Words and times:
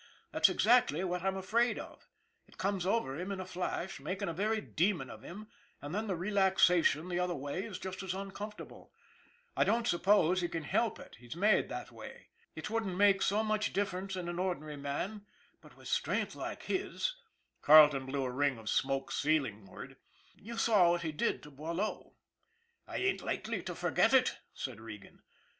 "That's 0.31 0.49
exactly 0.49 1.03
what 1.03 1.21
I 1.21 1.27
am 1.27 1.37
afraid 1.37 1.77
of. 1.77 2.07
It 2.47 2.57
comes 2.57 2.87
over 2.87 3.19
him 3.19 3.31
in 3.31 3.39
a 3.39 3.45
flash, 3.45 3.99
making 3.99 4.29
a 4.29 4.33
very 4.33 4.59
demon 4.59 5.11
of 5.11 5.21
him, 5.21 5.47
and 5.79 5.93
then 5.93 6.07
the 6.07 6.15
relaxation 6.15 7.07
the 7.07 7.19
other 7.19 7.35
way 7.35 7.65
is 7.65 7.77
just 7.77 8.01
as 8.01 8.15
uncontrollable. 8.15 8.91
I 9.55 9.63
don't 9.63 9.87
suppose 9.87 10.41
he 10.41 10.47
can 10.47 10.63
help 10.63 10.97
it, 10.97 11.17
he's 11.19 11.35
made 11.35 11.69
that 11.69 11.91
way. 11.91 12.29
It 12.55 12.67
wouldn't 12.71 12.97
make 12.97 13.21
so 13.21 13.43
much 13.43 13.73
difference 13.73 14.15
in 14.15 14.27
an 14.27 14.39
ordinary 14.39 14.75
man, 14.75 15.27
but 15.61 15.77
with 15.77 15.87
strength 15.87 16.33
like 16.33 16.63
his" 16.63 17.13
Carleton 17.61 18.07
blew 18.07 18.23
a 18.23 18.31
ring 18.31 18.57
of 18.57 18.71
smoke 18.71 19.11
ceilingwards" 19.11 19.97
you 20.35 20.57
saw 20.57 20.89
what 20.89 21.03
he 21.03 21.11
did 21.11 21.43
to 21.43 21.51
Boileau."" 21.51 22.15
I 22.87 22.97
ain't 22.97 23.21
likely 23.21 23.61
to 23.61 23.75
forget 23.75 24.15
it," 24.15 24.39
said 24.55 24.79
Regan. 24.81 25.21